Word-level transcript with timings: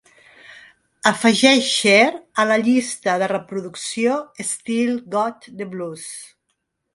Afegeix 1.09 1.67
Cher 1.73 2.07
a 2.43 2.45
la 2.53 2.57
llista 2.69 3.15
de 3.25 3.27
reproducció 3.33 4.17
Still 4.47 4.99
Got 5.19 5.47
the 5.61 5.69
Blues 5.77 6.09